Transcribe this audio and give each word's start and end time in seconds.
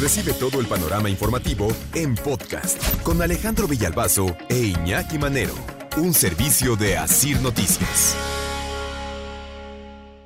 Recibe 0.00 0.32
todo 0.32 0.60
el 0.60 0.66
panorama 0.66 1.08
informativo 1.08 1.68
en 1.94 2.16
podcast 2.16 3.00
con 3.02 3.22
Alejandro 3.22 3.68
Villalbazo 3.68 4.36
e 4.48 4.56
Iñaki 4.56 5.18
Manero, 5.18 5.54
un 5.96 6.12
servicio 6.12 6.74
de 6.74 6.96
Asir 6.96 7.40
Noticias. 7.40 8.16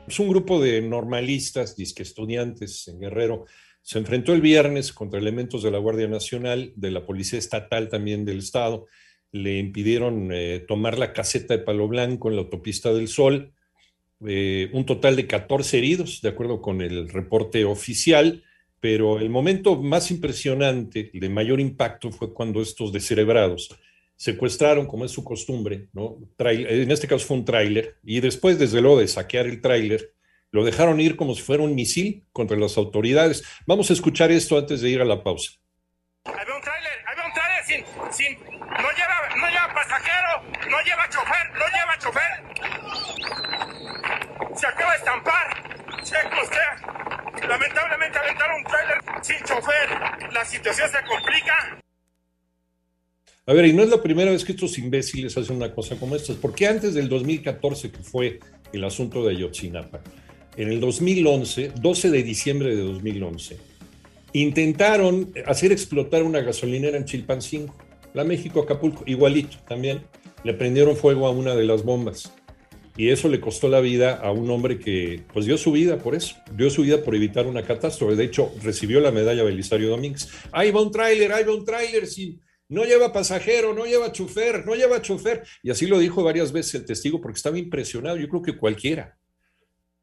Es 0.07 0.19
un 0.19 0.31
grupo 0.31 0.59
de 0.59 0.81
normalistas, 0.81 1.77
disque 1.77 2.03
estudiantes 2.03 2.89
en 2.89 2.99
Guerrero, 2.99 3.45
se 3.83 3.99
enfrentó 3.99 4.33
el 4.33 4.41
viernes 4.41 4.93
contra 4.93 5.21
elementos 5.21 5.63
de 5.63 5.71
la 5.71 5.79
Guardia 5.79 6.09
Nacional, 6.09 6.73
de 6.75 6.91
la 6.91 7.05
Policía 7.05 7.39
Estatal 7.39 7.91
también 7.91 8.25
del 8.25 8.39
Estado. 8.39 8.87
Le 9.33 9.59
impidieron 9.59 10.31
eh, 10.33 10.65
tomar 10.67 10.99
la 10.99 11.13
caseta 11.13 11.55
de 11.57 11.63
Palo 11.63 11.89
Blanco 11.89 12.31
en 12.31 12.37
la 12.37 12.43
autopista 12.43 12.93
del 12.93 13.09
Sol. 13.09 13.53
Eh, 14.27 14.71
un 14.73 14.87
total 14.87 15.15
de 15.17 15.27
14 15.27 15.77
heridos, 15.77 16.21
de 16.23 16.31
acuerdo 16.31 16.63
con 16.63 16.81
el 16.81 17.09
reporte 17.11 17.67
oficial. 17.67 18.45
Pero 18.81 19.19
el 19.19 19.31
momento 19.31 19.77
más 19.77 20.11
impresionante, 20.11 21.11
de 21.13 21.29
mayor 21.29 21.61
impacto, 21.61 22.11
fue 22.11 22.33
cuando 22.33 22.63
estos 22.63 22.93
descerebrados 22.93 23.69
secuestraron, 24.17 24.87
como 24.87 25.05
es 25.05 25.13
su 25.13 25.23
costumbre, 25.23 25.89
¿no? 25.93 26.19
en 26.39 26.91
este 26.91 27.07
caso 27.07 27.25
fue 27.25 27.37
un 27.37 27.45
tráiler, 27.45 27.99
y 28.03 28.21
después, 28.21 28.59
desde 28.59 28.81
luego, 28.81 28.99
de 28.99 29.07
saquear 29.07 29.47
el 29.47 29.61
tráiler, 29.61 30.13
lo 30.51 30.65
dejaron 30.65 31.01
ir 31.01 31.15
como 31.17 31.35
si 31.35 31.43
fuera 31.43 31.63
un 31.63 31.75
misil 31.75 32.25
contra 32.33 32.57
las 32.57 32.77
autoridades. 32.79 33.45
Vamos 33.67 33.91
a 33.91 33.93
escuchar 33.93 34.31
esto 34.33 34.59
antes 34.59 34.81
de 34.81 34.89
ir 34.91 35.01
a 35.01 35.05
la 35.05 35.23
pausa. 35.23 35.53
Había 36.25 36.55
un 36.55 36.63
tráiler, 36.63 36.93
había 37.07 37.27
un 37.27 37.33
tráiler 37.33 37.65
sin, 37.65 37.85
sin, 38.11 38.39
no 38.43 38.91
lleva, 38.97 39.29
no 39.37 39.49
lleva 39.49 39.75
pasajero, 39.75 40.43
no 40.71 40.83
lleva 40.83 41.09
chofer, 41.11 41.51
no 41.53 41.67
lleva 41.69 41.99
chofer. 41.99 42.33
Se 44.57 44.67
acaba 44.67 44.93
de 44.93 44.99
estampar. 44.99 45.69
Cheque 46.03 46.43
usted. 46.43 47.47
Lamentablemente 47.47 48.19
aventaron 48.19 48.65
sin 49.23 49.37
chofer. 49.45 49.89
La 50.33 50.45
situación 50.45 50.89
se 50.91 50.99
complica. 51.07 51.81
A 53.47 53.53
ver, 53.53 53.67
y 53.67 53.73
no 53.73 53.83
es 53.83 53.89
la 53.89 54.03
primera 54.03 54.31
vez 54.31 54.45
que 54.45 54.53
estos 54.53 54.77
imbéciles 54.79 55.37
hacen 55.39 55.57
una 55.57 55.75
cosa 55.75 55.97
como 55.97 56.15
esta, 56.15 56.35
porque 56.35 56.67
antes 56.67 56.95
del 56.95 57.09
2014, 57.09 57.91
que 57.91 58.03
fue 58.03 58.41
el 58.73 58.85
asunto 58.85 59.25
de 59.25 59.35
Ayotzinapa, 59.35 60.01
en 60.57 60.69
el 60.69 60.81
2011, 60.81 61.73
12 61.81 62.11
de 62.11 62.23
diciembre 62.23 62.77
de 62.77 62.83
2011, 62.83 63.57
intentaron 64.35 65.33
hacer 65.47 65.73
explotar 65.73 66.25
una 66.25 66.41
gasolinera 66.41 66.99
en 66.99 67.07
Chilpancingo, 67.07 67.75
la 68.13 68.25
México 68.25 68.61
Acapulco, 68.61 69.05
igualito 69.07 69.59
también. 69.67 70.03
Le 70.45 70.55
prendieron 70.55 70.97
fuego 70.97 71.27
a 71.27 71.31
una 71.31 71.55
de 71.55 71.65
las 71.65 71.85
bombas. 71.85 72.33
Y 72.99 73.11
eso 73.11 73.29
le 73.29 73.39
costó 73.39 73.69
la 73.69 73.79
vida 73.79 74.17
a 74.17 74.33
un 74.33 74.51
hombre 74.51 74.81
que 74.81 75.23
pues 75.33 75.47
dio 75.47 75.57
su 75.57 75.71
vida 75.71 75.99
por 75.99 76.17
eso, 76.17 76.35
dio 76.53 76.69
su 76.69 76.83
vida 76.83 77.01
por 77.01 77.15
evitar 77.15 77.47
una 77.47 77.63
catástrofe. 77.63 78.17
De 78.17 78.25
hecho, 78.25 78.53
recibió 78.61 78.99
la 78.99 79.13
medalla 79.13 79.45
Belisario 79.45 79.89
Domínguez. 79.89 80.29
Ahí 80.51 80.73
va 80.73 80.83
un 80.83 80.91
tráiler, 80.91 81.33
ahí 81.33 81.45
va 81.45 81.55
un 81.55 81.65
tráiler 81.65 82.09
sin, 82.09 82.43
no 82.69 82.83
lleva 82.85 83.13
pasajero, 83.13 83.73
no 83.73 83.87
lleva 83.87 84.11
chofer, 84.11 84.67
no 84.67 84.75
lleva 84.75 85.01
chofer. 85.01 85.45
Y 85.63 85.71
así 85.71 85.87
lo 85.87 86.01
dijo 86.01 86.25
varias 86.25 86.51
veces 86.51 86.75
el 86.75 86.87
testigo 86.87 87.21
porque 87.21 87.37
estaba 87.37 87.57
impresionado. 87.57 88.17
Yo 88.17 88.29
creo 88.29 88.43
que 88.43 88.57
cualquiera. 88.57 89.17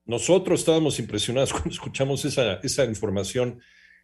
Nosotros 0.06 0.62
estábamos 0.62 0.98
impresionados 0.98 1.52
cuando 1.52 1.72
escuchamos 1.72 2.24
esa, 2.24 2.62
esa 2.64 2.86
información 2.86 3.60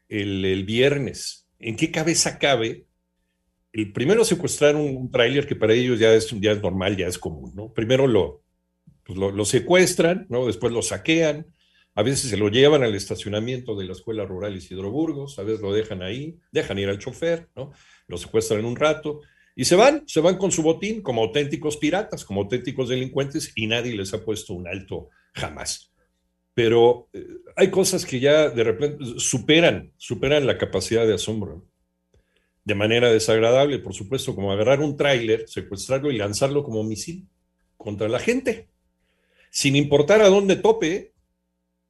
el, 0.10 0.44
el, 0.44 0.66
viernes. 0.66 1.48
¿En 1.60 1.78
qué 1.78 1.92
cabeza 1.92 2.38
cabe? 2.38 2.88
El 3.72 3.94
primero 3.94 4.26
secuestrar 4.26 4.76
un, 4.76 4.98
un 4.98 5.10
tráiler 5.10 5.48
que 5.48 5.56
para 5.56 5.72
ellos 5.72 5.98
ya 5.98 6.14
es, 6.14 6.30
ya 6.42 6.52
es 6.52 6.62
normal, 6.62 6.98
ya 6.98 7.08
es 7.08 7.18
común, 7.18 7.54
¿no? 7.56 7.72
Primero 7.72 8.06
lo, 8.06 8.44
pues 9.04 9.18
lo, 9.18 9.46
secuestran, 9.46 10.28
¿no? 10.30 10.48
Después 10.48 10.72
lo 10.72 10.82
saquean, 10.82 11.48
a 11.96 12.04
veces 12.04 12.30
se 12.30 12.38
lo 12.38 12.50
llevan 12.50 12.84
al 12.84 12.96
estacionamiento 12.96 13.76
de 13.76 13.86
la 13.86 13.94
Escuela 13.94 14.26
Rural 14.26 14.56
Isidro 14.56 14.92
Burgos, 14.92 15.40
a 15.40 15.44
veces 15.44 15.62
lo 15.62 15.74
dejan 15.74 16.02
ahí, 16.02 16.38
dejan 16.52 16.80
ir 16.80 16.90
al 16.90 17.00
chofer, 17.00 17.50
¿no? 17.56 17.72
Lo 18.08 18.18
secuestran 18.18 18.66
un 18.66 18.76
rato 18.76 19.22
y 19.56 19.66
se 19.66 19.76
van, 19.76 20.04
se 20.08 20.22
van 20.22 20.38
con 20.38 20.52
su 20.52 20.64
botín 20.64 21.02
como 21.02 21.22
auténticos 21.22 21.78
piratas, 21.78 22.24
como 22.24 22.42
auténticos 22.42 22.90
delincuentes 22.90 23.52
y 23.56 23.68
nadie 23.68 23.96
les 23.96 24.14
ha 24.14 24.24
puesto 24.24 24.54
un 24.54 24.68
alto 24.68 25.10
jamás. 25.34 25.92
Pero 26.54 27.10
eh, 27.14 27.26
hay 27.56 27.70
cosas 27.70 28.06
que 28.06 28.20
ya 28.20 28.50
de 28.50 28.64
repente 28.64 29.04
superan, 29.18 29.92
superan 29.98 30.46
la 30.46 30.58
capacidad 30.58 31.06
de 31.06 31.16
asombro. 31.16 31.66
De 32.64 32.76
manera 32.76 33.12
desagradable, 33.12 33.80
por 33.80 33.94
supuesto, 33.94 34.36
como 34.36 34.52
agarrar 34.52 34.80
un 34.80 34.96
tráiler, 34.96 35.48
secuestrarlo 35.48 36.12
y 36.12 36.18
lanzarlo 36.18 36.64
como 36.64 36.84
misil 36.84 37.28
contra 37.76 38.08
la 38.08 38.20
gente, 38.20 38.70
sin 39.52 39.76
importar 39.76 40.22
a 40.22 40.30
dónde 40.30 40.56
tope, 40.56 41.14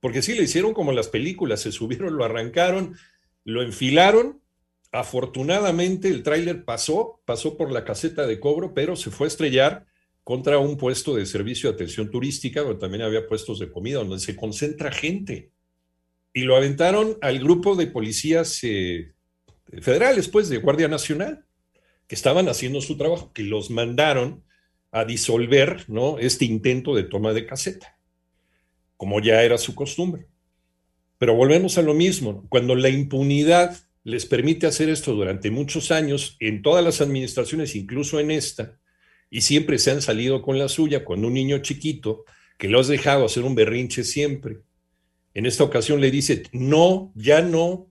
porque 0.02 0.24
sí 0.24 0.34
le 0.34 0.44
hicieron 0.44 0.74
como 0.74 0.90
en 0.90 0.98
las 0.98 1.08
películas, 1.08 1.62
se 1.62 1.72
subieron, 1.72 2.18
lo 2.18 2.26
arrancaron, 2.26 2.98
lo 3.46 3.62
enfilaron. 3.62 4.42
Afortunadamente 4.92 6.10
el 6.10 6.24
tráiler 6.24 6.66
pasó, 6.66 7.22
pasó 7.24 7.56
por 7.56 7.72
la 7.72 7.86
caseta 7.86 8.28
de 8.28 8.40
cobro, 8.40 8.74
pero 8.74 8.96
se 8.96 9.12
fue 9.12 9.28
a 9.28 9.30
estrellar 9.30 9.86
contra 10.24 10.58
un 10.58 10.76
puesto 10.76 11.16
de 11.16 11.26
servicio 11.26 11.70
de 11.70 11.76
atención 11.76 12.10
turística, 12.10 12.62
donde 12.62 12.80
también 12.80 13.04
había 13.04 13.28
puestos 13.28 13.60
de 13.60 13.72
comida, 13.72 14.00
donde 14.00 14.20
se 14.20 14.36
concentra 14.36 14.92
gente. 14.92 15.52
Y 16.34 16.42
lo 16.42 16.56
aventaron 16.56 17.18
al 17.22 17.40
grupo 17.40 17.76
de 17.76 17.88
policías 17.88 18.60
eh, 18.64 19.14
federales, 19.82 20.28
pues, 20.28 20.50
de 20.50 20.58
Guardia 20.58 20.88
Nacional, 20.88 21.46
que 22.08 22.16
estaban 22.16 22.50
haciendo 22.50 22.82
su 22.82 22.98
trabajo, 22.98 23.32
que 23.34 23.44
los 23.44 23.70
mandaron 23.70 24.44
a 24.92 25.06
disolver 25.06 25.86
¿no? 25.88 26.20
este 26.20 26.46
intento 26.46 26.96
de 26.96 27.04
toma 27.04 27.34
de 27.34 27.46
caseta, 27.46 27.98
como 28.98 29.22
ya 29.22 29.44
era 29.44 29.58
su 29.58 29.74
costumbre. 29.74 30.28
Pero 31.18 31.36
volvemos 31.36 31.78
a 31.78 31.82
lo 31.82 31.94
mismo, 31.94 32.46
cuando 32.50 32.76
la 32.76 32.90
impunidad 32.90 33.78
les 34.04 34.26
permite 34.26 34.68
hacer 34.68 34.90
esto 34.90 35.14
durante 35.14 35.52
muchos 35.52 35.92
años, 35.92 36.36
en 36.40 36.62
todas 36.62 36.84
las 36.84 37.02
administraciones, 37.02 37.76
incluso 37.76 38.20
en 38.20 38.32
esta, 38.32 38.80
y 39.30 39.42
siempre 39.42 39.78
se 39.78 39.92
han 39.92 40.02
salido 40.02 40.42
con 40.42 40.58
la 40.58 40.68
suya, 40.68 41.06
con 41.06 41.24
un 41.24 41.34
niño 41.34 41.60
chiquito 41.60 42.26
que 42.58 42.68
lo 42.68 42.80
has 42.80 42.88
dejado 42.88 43.26
hacer 43.26 43.44
un 43.44 43.56
berrinche 43.56 44.04
siempre. 44.04 44.60
En 45.34 45.46
esta 45.46 45.64
ocasión 45.64 46.02
le 46.02 46.12
dice, 46.12 46.44
no, 46.52 47.12
ya 47.16 47.42
no. 47.42 47.91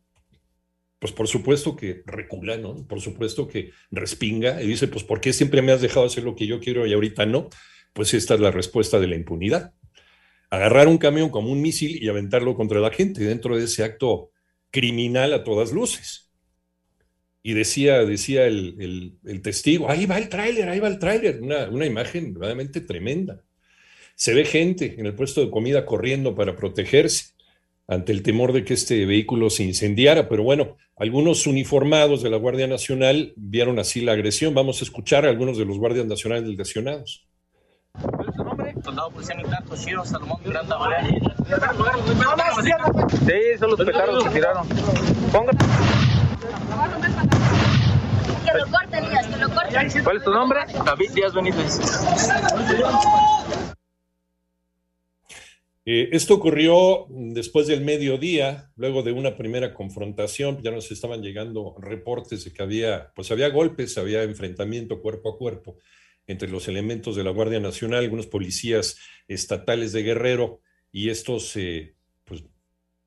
Pues 1.00 1.14
por 1.14 1.28
supuesto 1.28 1.76
que 1.76 2.02
recula, 2.04 2.58
¿no? 2.58 2.86
Por 2.86 3.00
supuesto 3.00 3.48
que 3.48 3.72
respinga 3.90 4.62
y 4.62 4.66
dice, 4.66 4.86
pues 4.86 5.02
¿por 5.02 5.20
qué 5.20 5.32
siempre 5.32 5.62
me 5.62 5.72
has 5.72 5.80
dejado 5.80 6.04
hacer 6.04 6.24
lo 6.24 6.36
que 6.36 6.46
yo 6.46 6.60
quiero 6.60 6.86
y 6.86 6.92
ahorita 6.92 7.24
no? 7.24 7.48
Pues 7.94 8.12
esta 8.12 8.34
es 8.34 8.40
la 8.40 8.50
respuesta 8.50 9.00
de 9.00 9.06
la 9.08 9.16
impunidad. 9.16 9.72
Agarrar 10.50 10.88
un 10.88 10.98
camión 10.98 11.30
como 11.30 11.50
un 11.50 11.62
misil 11.62 12.02
y 12.02 12.08
aventarlo 12.08 12.54
contra 12.54 12.80
la 12.80 12.90
gente 12.90 13.24
dentro 13.24 13.56
de 13.56 13.64
ese 13.64 13.82
acto 13.82 14.30
criminal 14.70 15.32
a 15.32 15.42
todas 15.42 15.72
luces. 15.72 16.30
Y 17.42 17.54
decía, 17.54 18.04
decía 18.04 18.44
el, 18.46 19.16
el, 19.24 19.40
testigo, 19.40 19.88
ahí 19.88 20.04
va 20.04 20.18
el 20.18 20.28
tráiler, 20.28 20.68
ahí 20.68 20.80
va 20.80 20.88
el 20.88 20.98
tráiler, 20.98 21.40
una, 21.40 21.70
una 21.70 21.86
imagen 21.86 22.34
verdaderamente 22.34 22.82
tremenda. 22.82 23.42
Se 24.16 24.34
ve 24.34 24.44
gente 24.44 24.96
en 24.98 25.06
el 25.06 25.14
puesto 25.14 25.40
de 25.40 25.50
comida 25.50 25.86
corriendo 25.86 26.34
para 26.34 26.54
protegerse 26.56 27.39
ante 27.90 28.12
el 28.12 28.22
temor 28.22 28.52
de 28.52 28.64
que 28.64 28.74
este 28.74 29.04
vehículo 29.04 29.50
se 29.50 29.64
incendiara, 29.64 30.28
pero 30.28 30.44
bueno, 30.44 30.76
algunos 30.96 31.48
uniformados 31.48 32.22
de 32.22 32.30
la 32.30 32.36
Guardia 32.36 32.68
Nacional 32.68 33.32
vieron 33.36 33.80
así 33.80 34.00
la 34.00 34.12
agresión. 34.12 34.54
Vamos 34.54 34.80
a 34.80 34.84
escuchar 34.84 35.26
a 35.26 35.28
algunos 35.28 35.58
de 35.58 35.64
los 35.64 35.76
guardias 35.76 36.06
nacionales 36.06 36.56
lesionados. 36.56 37.26
¿Cuál 38.00 38.28
es 38.28 38.36
tu 38.36 38.44
nombre? 38.44 38.74
Soldado 38.84 39.10
policía 39.10 39.34
militar 39.34 39.64
Toshiro 39.64 40.04
Salomón 40.04 40.40
Miranda 40.44 40.76
Varea. 40.76 41.02
Sí, 43.26 43.58
son 43.58 43.70
los 43.70 43.80
petardos 43.80 44.22
que 44.24 44.30
tiraron. 44.30 44.68
Ponga. 45.32 45.50
Que 48.44 48.56
lo 48.56 48.66
corten, 48.68 49.10
Díaz, 49.10 49.26
que 49.26 49.36
lo 49.36 49.48
corten. 49.50 50.04
¿Cuál 50.04 50.16
es 50.16 50.22
tu 50.22 50.30
nombre? 50.30 50.60
David 50.84 51.10
Díaz 51.12 51.34
Benítez. 51.34 51.80
Eh, 55.92 56.08
esto 56.12 56.34
ocurrió 56.34 57.08
después 57.08 57.66
del 57.66 57.80
mediodía, 57.80 58.70
luego 58.76 59.02
de 59.02 59.10
una 59.10 59.36
primera 59.36 59.74
confrontación, 59.74 60.62
ya 60.62 60.70
nos 60.70 60.88
estaban 60.92 61.20
llegando 61.20 61.74
reportes 61.80 62.44
de 62.44 62.52
que 62.52 62.62
había, 62.62 63.10
pues 63.16 63.32
había 63.32 63.48
golpes, 63.48 63.98
había 63.98 64.22
enfrentamiento 64.22 65.02
cuerpo 65.02 65.30
a 65.30 65.36
cuerpo 65.36 65.78
entre 66.28 66.48
los 66.48 66.68
elementos 66.68 67.16
de 67.16 67.24
la 67.24 67.32
Guardia 67.32 67.58
Nacional, 67.58 68.04
algunos 68.04 68.28
policías 68.28 68.98
estatales 69.26 69.92
de 69.92 70.04
Guerrero 70.04 70.60
y 70.92 71.10
estos 71.10 71.56
eh, 71.56 71.96
pues, 72.22 72.44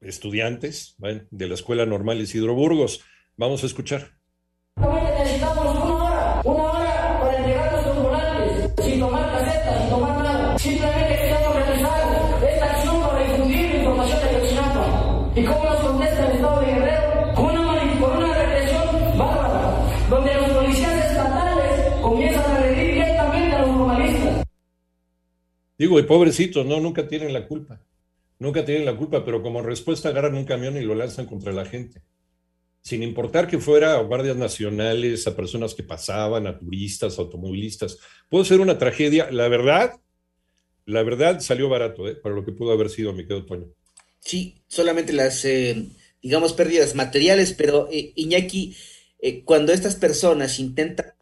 estudiantes 0.02 0.98
de 1.32 1.48
la 1.48 1.54
Escuela 1.54 1.86
Normal 1.86 2.20
Isidro 2.20 2.54
Burgos. 2.54 3.00
Vamos 3.38 3.64
a 3.64 3.68
escuchar. 3.68 4.12
Comienzan 22.04 22.44
a 22.44 22.56
agredir 22.58 22.94
directamente 22.94 23.56
a 23.56 23.62
los 23.62 23.76
normalistas. 23.76 24.44
Digo, 25.78 26.00
y 26.00 26.04
pobrecitos, 26.04 26.66
no, 26.66 26.80
nunca 26.80 27.08
tienen 27.08 27.34
la 27.34 27.48
culpa. 27.48 27.82
Nunca 28.40 28.66
tienen 28.66 28.86
la 28.86 28.96
culpa, 28.96 29.24
pero 29.24 29.42
como 29.42 29.62
respuesta 29.62 30.10
agarran 30.10 30.36
un 30.36 30.46
camión 30.46 30.78
y 30.78 30.82
lo 30.82 30.96
lanzan 30.96 31.26
contra 31.26 31.52
la 31.54 31.66
gente. 31.66 32.02
sin 32.86 33.02
importar 33.02 33.48
que 33.48 33.60
fuera 33.60 33.94
a 33.94 34.02
guardias 34.02 34.36
nacionales, 34.36 35.26
a 35.26 35.38
personas 35.38 35.74
que 35.74 35.84
pasaban, 35.84 36.48
a 36.48 36.60
turistas, 36.60 37.18
automovilistas. 37.18 37.98
Pudo 38.28 38.44
ser 38.44 38.60
una 38.60 38.78
tragedia. 38.78 39.32
La 39.32 39.48
verdad, 39.48 39.94
la 40.86 41.02
verdad 41.02 41.40
salió 41.40 41.70
barato, 41.70 42.10
¿eh? 42.10 42.16
para 42.16 42.36
lo 42.36 42.44
que 42.44 42.52
pudo 42.52 42.74
haber 42.74 42.90
sido, 42.90 43.14
mi 43.14 43.24
querido 43.24 43.46
Toño. 43.46 43.68
Sí, 44.20 44.62
solamente 44.68 45.14
las, 45.14 45.46
eh, 45.46 45.88
digamos, 46.22 46.52
pérdidas 46.52 46.94
materiales, 46.94 47.54
pero 47.54 47.88
eh, 47.90 48.12
Iñaki, 48.16 48.76
eh, 49.20 49.44
cuando 49.46 49.72
estas 49.72 49.96
personas 49.96 50.60
intentan 50.60 51.14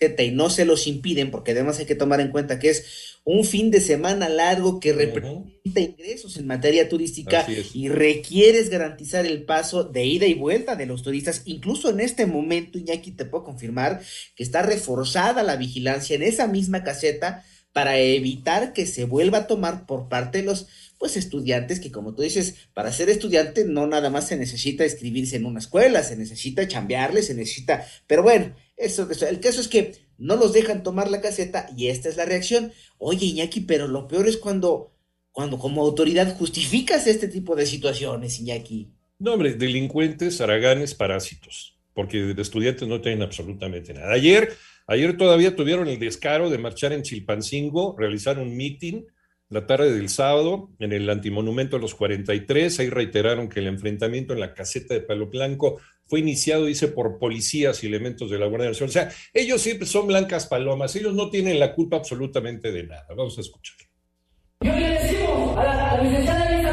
y 0.00 0.30
no 0.30 0.50
se 0.50 0.64
los 0.64 0.86
impiden, 0.86 1.30
porque 1.30 1.52
además 1.52 1.78
hay 1.78 1.86
que 1.86 1.94
tomar 1.94 2.20
en 2.20 2.30
cuenta 2.30 2.58
que 2.58 2.70
es 2.70 3.18
un 3.24 3.44
fin 3.44 3.70
de 3.70 3.80
semana 3.80 4.28
largo 4.28 4.80
que 4.80 4.92
representa 4.92 5.80
ingresos 5.80 6.36
en 6.36 6.46
materia 6.46 6.88
turística 6.88 7.46
y 7.72 7.88
requieres 7.88 8.68
garantizar 8.68 9.24
el 9.24 9.44
paso 9.44 9.84
de 9.84 10.04
ida 10.04 10.26
y 10.26 10.34
vuelta 10.34 10.76
de 10.76 10.86
los 10.86 11.02
turistas. 11.02 11.42
Incluso 11.46 11.88
en 11.88 12.00
este 12.00 12.26
momento, 12.26 12.78
Iñaki, 12.78 13.12
te 13.12 13.24
puedo 13.24 13.44
confirmar 13.44 14.02
que 14.36 14.42
está 14.42 14.62
reforzada 14.62 15.42
la 15.42 15.56
vigilancia 15.56 16.16
en 16.16 16.22
esa 16.22 16.46
misma 16.46 16.84
caseta 16.84 17.44
para 17.72 17.98
evitar 17.98 18.72
que 18.72 18.86
se 18.86 19.04
vuelva 19.04 19.38
a 19.38 19.46
tomar 19.46 19.84
por 19.86 20.08
parte 20.08 20.38
de 20.38 20.44
los 20.44 20.68
pues 21.04 21.18
estudiantes 21.18 21.80
que 21.80 21.92
como 21.92 22.14
tú 22.14 22.22
dices, 22.22 22.66
para 22.72 22.90
ser 22.90 23.10
estudiante 23.10 23.66
no 23.66 23.86
nada 23.86 24.08
más 24.08 24.26
se 24.26 24.38
necesita 24.38 24.86
escribirse 24.86 25.36
en 25.36 25.44
una 25.44 25.58
escuela, 25.58 26.02
se 26.02 26.16
necesita 26.16 26.66
chambearle, 26.66 27.20
se 27.20 27.34
necesita, 27.34 27.86
pero 28.06 28.22
bueno, 28.22 28.56
eso, 28.78 29.06
el 29.28 29.38
caso 29.38 29.60
es 29.60 29.68
que 29.68 29.96
no 30.16 30.36
los 30.36 30.54
dejan 30.54 30.82
tomar 30.82 31.10
la 31.10 31.20
caseta 31.20 31.68
y 31.76 31.88
esta 31.88 32.08
es 32.08 32.16
la 32.16 32.24
reacción. 32.24 32.72
Oye, 32.96 33.26
Iñaki, 33.26 33.60
pero 33.60 33.86
lo 33.86 34.08
peor 34.08 34.26
es 34.26 34.38
cuando 34.38 34.94
cuando 35.30 35.58
como 35.58 35.82
autoridad 35.82 36.38
justificas 36.38 37.06
este 37.06 37.28
tipo 37.28 37.54
de 37.54 37.66
situaciones, 37.66 38.40
Iñaki. 38.40 38.88
No, 39.18 39.34
hombre, 39.34 39.52
delincuentes, 39.52 40.40
haraganes, 40.40 40.94
parásitos, 40.94 41.76
porque 41.92 42.16
de 42.32 42.40
estudiantes 42.40 42.88
no 42.88 43.02
tienen 43.02 43.20
absolutamente 43.20 43.92
nada. 43.92 44.10
Ayer, 44.10 44.54
ayer 44.86 45.18
todavía 45.18 45.54
tuvieron 45.54 45.86
el 45.86 45.98
descaro 45.98 46.48
de 46.48 46.56
marchar 46.56 46.94
en 46.94 47.02
Chilpancingo, 47.02 47.94
realizar 47.98 48.38
un 48.38 48.56
meeting 48.56 49.02
la 49.54 49.66
tarde 49.66 49.94
del 49.94 50.08
sábado 50.08 50.70
en 50.80 50.92
el 50.92 51.08
antimonumento 51.08 51.76
a 51.76 51.80
los 51.80 51.94
43. 51.94 52.80
Ahí 52.80 52.90
reiteraron 52.90 53.48
que 53.48 53.60
el 53.60 53.68
enfrentamiento 53.68 54.32
en 54.34 54.40
la 54.40 54.52
caseta 54.52 54.94
de 54.94 55.00
Palo 55.00 55.28
Blanco 55.28 55.80
fue 56.06 56.18
iniciado, 56.18 56.66
dice, 56.66 56.88
por 56.88 57.18
policías 57.18 57.82
y 57.82 57.86
elementos 57.86 58.30
de 58.30 58.38
la 58.38 58.46
Guardia 58.46 58.68
Nacional. 58.68 58.90
O 58.90 58.92
sea, 58.92 59.10
ellos 59.32 59.62
siempre 59.62 59.86
son 59.86 60.08
blancas 60.08 60.46
palomas, 60.46 60.94
ellos 60.96 61.14
no 61.14 61.30
tienen 61.30 61.60
la 61.60 61.72
culpa 61.72 61.96
absolutamente 61.96 62.72
de 62.72 62.82
nada. 62.82 63.06
Vamos 63.10 63.38
a 63.38 63.40
escuchar. 63.40 63.76
Y 64.60 64.68
hoy 64.68 64.80
le 64.80 64.90
decimos 64.90 65.56
a 65.56 65.64
la, 65.64 65.90
a 65.92 66.02
la 66.02 66.63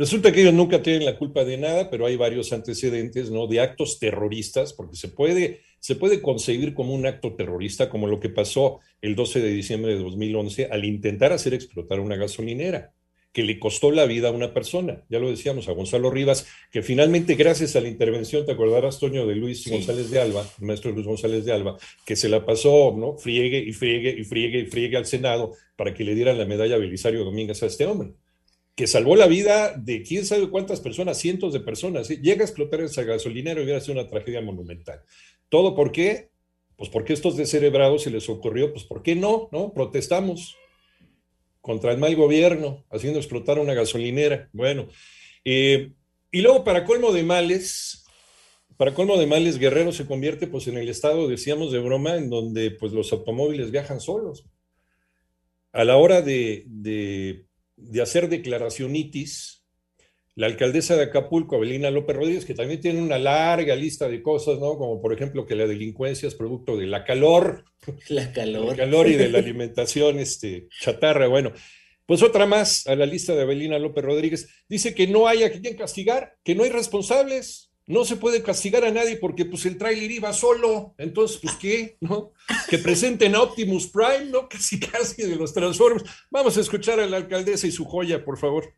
Resulta 0.00 0.32
que 0.32 0.40
ellos 0.40 0.54
nunca 0.54 0.82
tienen 0.82 1.04
la 1.04 1.18
culpa 1.18 1.44
de 1.44 1.58
nada, 1.58 1.90
pero 1.90 2.06
hay 2.06 2.16
varios 2.16 2.54
antecedentes, 2.54 3.30
¿no? 3.30 3.46
De 3.46 3.60
actos 3.60 3.98
terroristas, 3.98 4.72
porque 4.72 4.96
se 4.96 5.08
puede, 5.08 5.60
se 5.78 5.94
puede 5.94 6.22
concebir 6.22 6.72
como 6.72 6.94
un 6.94 7.04
acto 7.04 7.34
terrorista, 7.34 7.90
como 7.90 8.06
lo 8.06 8.18
que 8.18 8.30
pasó 8.30 8.80
el 9.02 9.14
12 9.14 9.42
de 9.42 9.50
diciembre 9.50 9.92
de 9.92 10.02
2011 10.02 10.70
al 10.72 10.86
intentar 10.86 11.34
hacer 11.34 11.52
explotar 11.52 12.00
una 12.00 12.16
gasolinera, 12.16 12.94
que 13.30 13.42
le 13.42 13.58
costó 13.58 13.90
la 13.90 14.06
vida 14.06 14.30
a 14.30 14.32
una 14.32 14.54
persona. 14.54 15.04
Ya 15.10 15.18
lo 15.18 15.28
decíamos, 15.28 15.68
a 15.68 15.72
Gonzalo 15.72 16.10
Rivas, 16.10 16.46
que 16.72 16.80
finalmente, 16.80 17.34
gracias 17.34 17.76
a 17.76 17.82
la 17.82 17.88
intervención, 17.88 18.46
te 18.46 18.52
acordarás, 18.52 19.00
Toño, 19.00 19.26
de 19.26 19.34
Luis 19.34 19.64
Sí. 19.64 19.70
González 19.70 20.10
de 20.10 20.18
Alba, 20.18 20.46
el 20.62 20.66
maestro 20.66 20.92
Luis 20.92 21.04
González 21.04 21.44
de 21.44 21.52
Alba, 21.52 21.76
que 22.06 22.16
se 22.16 22.30
la 22.30 22.46
pasó, 22.46 22.94
¿no? 22.96 23.18
Friegue 23.18 23.58
y 23.58 23.74
friegue 23.74 24.16
y 24.18 24.24
friegue 24.24 24.60
y 24.60 24.64
friegue 24.64 24.96
al 24.96 25.04
Senado 25.04 25.52
para 25.76 25.92
que 25.92 26.04
le 26.04 26.14
dieran 26.14 26.38
la 26.38 26.46
medalla 26.46 26.78
Belisario 26.78 27.22
Domínguez 27.22 27.62
a 27.62 27.66
este 27.66 27.84
hombre 27.84 28.14
que 28.80 28.86
salvó 28.86 29.14
la 29.14 29.26
vida 29.26 29.74
de 29.76 30.02
quién 30.02 30.24
sabe 30.24 30.48
cuántas 30.48 30.80
personas, 30.80 31.18
cientos 31.18 31.52
de 31.52 31.60
personas. 31.60 32.08
Llega 32.08 32.40
a 32.40 32.46
explotar 32.46 32.80
esa 32.80 33.02
gasolinera 33.02 33.60
y 33.60 33.64
hubiera 33.64 33.78
sido 33.78 34.00
una 34.00 34.08
tragedia 34.08 34.40
monumental. 34.40 35.02
¿Todo 35.50 35.74
por 35.74 35.92
qué? 35.92 36.30
Pues 36.76 36.88
porque 36.88 37.12
estos 37.12 37.36
descerebrados 37.36 38.04
se 38.04 38.10
les 38.10 38.26
ocurrió, 38.30 38.72
pues 38.72 38.86
¿por 38.86 39.02
qué 39.02 39.14
no? 39.14 39.50
¿No? 39.52 39.74
Protestamos 39.74 40.56
contra 41.60 41.92
el 41.92 41.98
mal 41.98 42.16
gobierno, 42.16 42.86
haciendo 42.90 43.18
explotar 43.18 43.58
una 43.58 43.74
gasolinera. 43.74 44.48
Bueno, 44.54 44.88
eh, 45.44 45.92
y 46.32 46.40
luego 46.40 46.64
para 46.64 46.86
colmo 46.86 47.12
de 47.12 47.22
males, 47.22 48.06
para 48.78 48.94
colmo 48.94 49.18
de 49.18 49.26
males, 49.26 49.58
Guerrero 49.58 49.92
se 49.92 50.06
convierte 50.06 50.46
pues 50.46 50.68
en 50.68 50.78
el 50.78 50.88
estado, 50.88 51.28
decíamos 51.28 51.70
de 51.70 51.80
broma, 51.80 52.16
en 52.16 52.30
donde 52.30 52.70
pues 52.70 52.92
los 52.92 53.12
automóviles 53.12 53.72
viajan 53.72 54.00
solos. 54.00 54.46
A 55.70 55.84
la 55.84 55.98
hora 55.98 56.22
de 56.22 56.64
de 57.80 58.02
hacer 58.02 58.28
declaracionitis, 58.28 59.64
la 60.36 60.46
alcaldesa 60.46 60.96
de 60.96 61.02
Acapulco, 61.04 61.56
Abelina 61.56 61.90
López 61.90 62.16
Rodríguez, 62.16 62.44
que 62.44 62.54
también 62.54 62.80
tiene 62.80 63.02
una 63.02 63.18
larga 63.18 63.74
lista 63.76 64.08
de 64.08 64.22
cosas, 64.22 64.58
¿no? 64.58 64.78
Como 64.78 65.00
por 65.02 65.12
ejemplo 65.12 65.44
que 65.44 65.56
la 65.56 65.66
delincuencia 65.66 66.28
es 66.28 66.34
producto 66.34 66.76
de 66.76 66.86
la 66.86 67.04
calor, 67.04 67.64
La 68.08 68.32
calor. 68.32 68.70
el 68.70 68.76
calor 68.76 69.08
y 69.08 69.14
de 69.14 69.28
la 69.28 69.38
alimentación 69.38 70.18
este, 70.18 70.68
chatarra. 70.80 71.26
Bueno, 71.26 71.52
pues 72.06 72.22
otra 72.22 72.46
más 72.46 72.86
a 72.86 72.94
la 72.96 73.06
lista 73.06 73.34
de 73.34 73.42
Abelina 73.42 73.78
López 73.78 74.04
Rodríguez. 74.04 74.48
Dice 74.68 74.94
que 74.94 75.06
no 75.06 75.28
hay 75.28 75.42
a 75.42 75.52
quien 75.52 75.76
castigar, 75.76 76.34
que 76.42 76.54
no 76.54 76.64
hay 76.64 76.70
responsables. 76.70 77.69
No 77.90 78.04
se 78.04 78.14
puede 78.14 78.40
castigar 78.40 78.84
a 78.84 78.92
nadie 78.92 79.16
porque 79.16 79.44
pues 79.44 79.66
el 79.66 79.76
tráiler 79.76 80.12
iba 80.12 80.32
solo. 80.32 80.94
Entonces, 80.96 81.40
pues 81.42 81.56
qué, 81.56 81.96
¿no? 82.00 82.32
Que 82.68 82.78
presenten 82.78 83.34
a 83.34 83.42
Optimus 83.42 83.88
Prime, 83.88 84.26
¿no? 84.26 84.48
Casi 84.48 84.78
casi 84.78 85.22
de 85.22 85.34
los 85.34 85.52
Transformers. 85.52 86.04
Vamos 86.30 86.56
a 86.56 86.60
escuchar 86.60 87.00
a 87.00 87.06
la 87.06 87.16
alcaldesa 87.16 87.66
y 87.66 87.72
su 87.72 87.84
joya, 87.84 88.24
por 88.24 88.38
favor. 88.38 88.76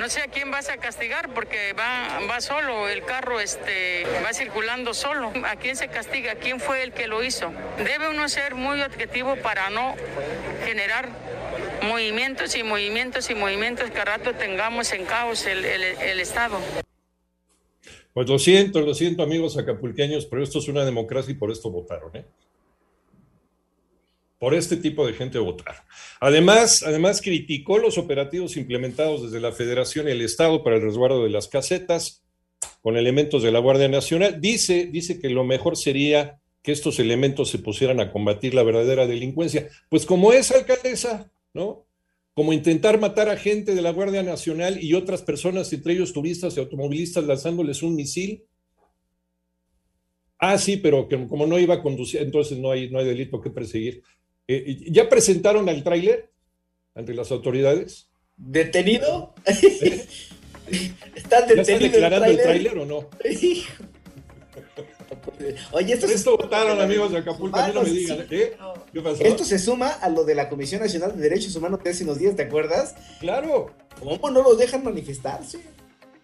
No 0.00 0.08
sé 0.08 0.22
a 0.22 0.28
quién 0.28 0.50
vas 0.50 0.70
a 0.70 0.78
castigar 0.78 1.34
porque 1.34 1.74
va, 1.74 2.20
va 2.26 2.40
solo, 2.40 2.88
el 2.88 3.04
carro 3.04 3.38
este, 3.38 4.04
va 4.24 4.32
circulando 4.32 4.94
solo. 4.94 5.30
¿A 5.44 5.56
quién 5.56 5.76
se 5.76 5.88
castiga? 5.88 6.36
¿Quién 6.36 6.58
fue 6.58 6.82
el 6.84 6.92
que 6.92 7.08
lo 7.08 7.22
hizo? 7.22 7.52
Debe 7.76 8.08
uno 8.08 8.30
ser 8.30 8.54
muy 8.54 8.80
objetivo 8.80 9.36
para 9.36 9.68
no 9.68 9.94
generar 10.64 11.10
movimientos 11.82 12.56
y 12.56 12.62
movimientos 12.62 13.28
y 13.28 13.34
movimientos 13.34 13.90
que 13.90 13.98
a 13.98 14.06
rato 14.06 14.32
tengamos 14.32 14.90
en 14.92 15.04
caos 15.04 15.44
el, 15.44 15.66
el, 15.66 16.18
Estado. 16.20 16.58
Pues 18.14 18.28
lo 18.28 18.38
siento, 18.38 18.80
lo 18.80 18.94
siento, 18.94 19.22
amigos 19.22 19.56
acapulqueños, 19.56 20.26
pero 20.26 20.42
esto 20.42 20.58
es 20.58 20.68
una 20.68 20.84
democracia 20.84 21.32
y 21.32 21.36
por 21.36 21.50
esto 21.50 21.70
votaron, 21.70 22.14
¿eh? 22.16 22.24
Por 24.38 24.54
este 24.54 24.76
tipo 24.76 25.06
de 25.06 25.12
gente 25.12 25.38
votaron. 25.38 25.80
Además, 26.20 26.82
además 26.82 27.22
criticó 27.22 27.78
los 27.78 27.96
operativos 27.96 28.56
implementados 28.56 29.22
desde 29.22 29.40
la 29.40 29.52
Federación 29.52 30.08
y 30.08 30.10
el 30.10 30.20
Estado 30.20 30.64
para 30.64 30.76
el 30.76 30.82
resguardo 30.82 31.22
de 31.22 31.30
las 31.30 31.46
casetas 31.46 32.22
con 32.82 32.96
elementos 32.96 33.42
de 33.44 33.52
la 33.52 33.60
Guardia 33.60 33.88
Nacional. 33.88 34.40
Dice, 34.40 34.86
dice 34.86 35.20
que 35.20 35.30
lo 35.30 35.44
mejor 35.44 35.76
sería 35.76 36.40
que 36.60 36.72
estos 36.72 36.98
elementos 36.98 37.50
se 37.50 37.58
pusieran 37.58 38.00
a 38.00 38.10
combatir 38.10 38.54
la 38.54 38.62
verdadera 38.64 39.06
delincuencia. 39.06 39.68
Pues 39.88 40.04
como 40.04 40.32
es 40.32 40.50
alcaldesa, 40.50 41.30
¿no? 41.54 41.86
Como 42.34 42.52
intentar 42.52 42.98
matar 42.98 43.28
a 43.28 43.36
gente 43.36 43.74
de 43.74 43.82
la 43.82 43.92
Guardia 43.92 44.22
Nacional 44.22 44.82
y 44.82 44.94
otras 44.94 45.22
personas, 45.22 45.72
entre 45.72 45.92
ellos 45.92 46.12
turistas 46.12 46.56
y 46.56 46.60
automovilistas, 46.60 47.24
lanzándoles 47.24 47.82
un 47.82 47.94
misil. 47.94 48.44
Ah, 50.38 50.58
sí, 50.58 50.78
pero 50.78 51.08
que 51.08 51.26
como 51.28 51.46
no 51.46 51.58
iba 51.58 51.74
a 51.74 51.82
conducir, 51.82 52.22
entonces 52.22 52.58
no 52.58 52.70
hay, 52.70 52.90
no 52.90 52.98
hay 52.98 53.04
delito 53.04 53.40
que 53.40 53.50
perseguir. 53.50 54.02
Eh, 54.48 54.86
¿Ya 54.90 55.08
presentaron 55.08 55.68
al 55.68 55.84
tráiler 55.84 56.30
ante 56.94 57.14
las 57.14 57.30
autoridades? 57.30 58.10
¿Detenido? 58.36 59.34
¿Ya 59.46 59.52
¿Están 61.14 61.14
están 61.14 61.48
detenido 61.48 61.92
declarando 61.92 62.30
el 62.30 62.38
tráiler? 62.38 62.78
o 62.78 62.86
no? 62.86 63.10
Oye, 65.72 65.94
esto 65.94 66.06
esto 66.06 66.36
votaron, 66.36 66.80
amigos 66.80 67.12
de 67.12 67.18
Acapulco, 67.18 67.58
a 67.58 67.68
mí 67.68 67.74
no 67.74 67.82
me 67.82 67.90
digan. 67.90 68.26
sí. 68.28 68.34
¿eh? 68.34 68.56
¿Qué 68.92 69.00
pasó? 69.00 69.22
Esto 69.22 69.44
se 69.44 69.58
suma 69.58 69.88
a 69.88 70.08
lo 70.08 70.24
de 70.24 70.34
la 70.34 70.48
Comisión 70.48 70.80
Nacional 70.80 71.16
de 71.16 71.22
Derechos 71.22 71.54
Humanos 71.56 71.82
de 71.82 71.90
hace 71.90 72.04
unos 72.04 72.18
días, 72.18 72.36
¿te 72.36 72.42
acuerdas? 72.42 72.94
Claro, 73.20 73.70
¿Cómo 73.98 74.30
no 74.30 74.42
los 74.42 74.58
dejan 74.58 74.82
manifestarse? 74.84 75.60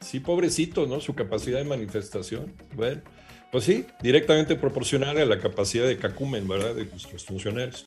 sí, 0.01 0.21
pobrecito, 0.21 0.87
¿no? 0.87 1.01
Su 1.01 1.15
capacidad 1.15 1.59
de 1.59 1.65
manifestación. 1.65 2.53
Bueno, 2.75 3.03
pues 3.51 3.65
sí, 3.65 3.87
directamente 4.03 4.57
proporcional 4.57 5.17
a 5.19 5.25
la 5.25 5.39
capacidad 5.39 5.87
de 5.87 5.97
cacumen, 5.97 6.47
¿verdad? 6.47 6.75
De 6.75 6.85
nuestros 6.87 7.25
funcionarios. 7.25 7.87